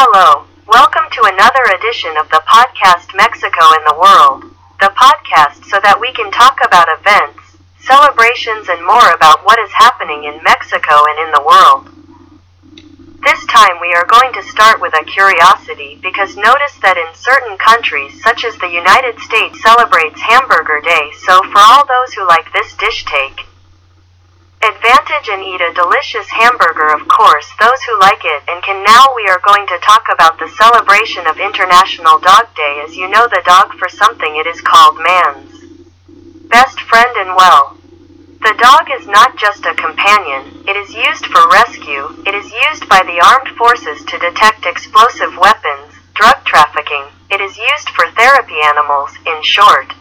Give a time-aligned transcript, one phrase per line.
[0.00, 4.48] Hello, welcome to another edition of the podcast Mexico and the World.
[4.80, 9.68] The podcast so that we can talk about events, celebrations, and more about what is
[9.76, 11.84] happening in Mexico and in the world.
[13.28, 17.60] This time we are going to start with a curiosity because notice that in certain
[17.60, 22.48] countries, such as the United States, celebrates Hamburger Day, so for all those who like
[22.56, 23.44] this dish, take
[24.62, 29.06] advantage and eat a delicious hamburger, of course, those who like it, and can now
[29.16, 32.82] we are going to talk about the celebration of International Dog Day.
[32.84, 35.50] As you know, the dog for something it is called man's
[36.50, 37.76] best friend and well.
[38.42, 42.88] The dog is not just a companion, it is used for rescue, it is used
[42.88, 48.56] by the armed forces to detect explosive weapons, drug trafficking, it is used for therapy
[48.66, 49.94] animals, in short.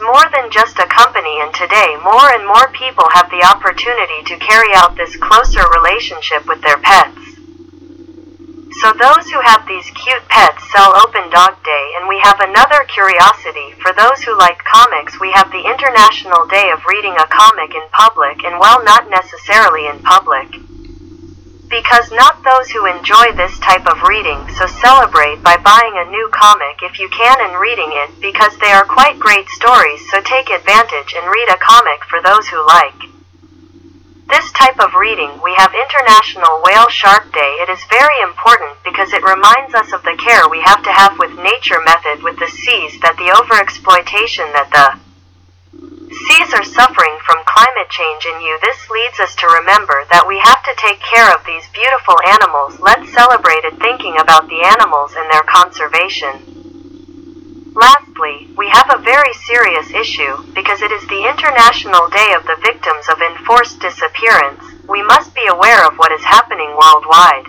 [0.00, 3.44] It is more than just a company, and today more and more people have the
[3.44, 7.20] opportunity to carry out this closer relationship with their pets.
[8.80, 12.88] So, those who have these cute pets sell Open Dog Day, and we have another
[12.88, 13.76] curiosity.
[13.82, 17.84] For those who like comics, we have the International Day of Reading a Comic in
[17.92, 20.69] Public, and well, not necessarily in public.
[21.70, 26.28] Because not those who enjoy this type of reading, so celebrate by buying a new
[26.34, 30.50] comic if you can and reading it because they are quite great stories, so take
[30.50, 32.98] advantage and read a comic for those who like.
[34.26, 37.62] This type of reading, we have International Whale Shark Day.
[37.62, 41.18] It is very important because it reminds us of the care we have to have
[41.18, 45.09] with nature method with the seas that the overexploitation that the
[46.10, 48.58] seas are suffering from climate change in you.
[48.60, 52.82] This leads us to remember that we have to take care of these beautiful animals.
[52.82, 56.60] Let's celebrate it thinking about the animals and their conservation.
[57.74, 62.58] Lastly, we have a very serious issue because it is the International Day of the
[62.58, 64.66] Victims of Enforced Disappearance.
[64.88, 67.46] We must be aware of what is happening worldwide.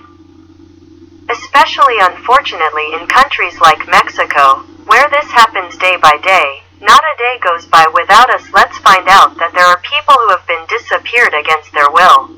[1.27, 7.37] Especially unfortunately in countries like Mexico, where this happens day by day, not a day
[7.41, 8.49] goes by without us.
[8.53, 12.29] Let's find out that there are people who have been disappeared against their will.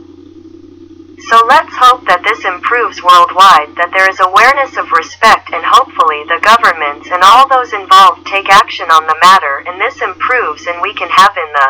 [1.31, 6.27] So let's hope that this improves worldwide, that there is awareness of respect, and hopefully
[6.27, 10.83] the governments and all those involved take action on the matter, and this improves, and
[10.83, 11.69] we can have in the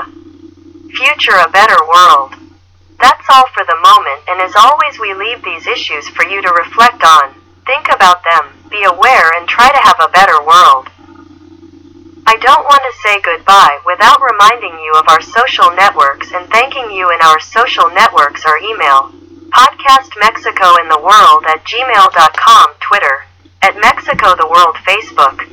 [0.98, 2.34] future a better world.
[2.98, 6.58] That's all for the moment, and as always, we leave these issues for you to
[6.58, 7.38] reflect on.
[7.70, 10.83] Think about them, be aware, and try to have a better world.
[12.44, 17.10] Don't want to say goodbye without reminding you of our social networks and thanking you
[17.10, 19.16] in our social networks or email
[19.48, 23.24] podcast mexico and the world at gmail.com twitter
[23.62, 25.48] at mexico the world facebook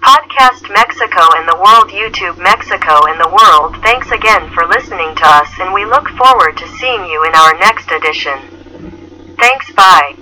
[0.00, 5.22] podcast mexico and the world youtube mexico and the world thanks again for listening to
[5.26, 9.36] us and we look forward to seeing you in our next edition.
[9.38, 10.16] Thanks bye